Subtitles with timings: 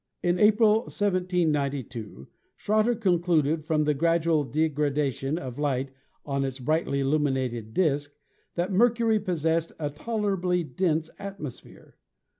[0.23, 5.91] In April, 1792, Schroter concluded from the grad ual degradation of light
[6.25, 8.15] on its brightly illuminated disk
[8.55, 11.97] that Mercury possessed a tolerably dense atmosphere.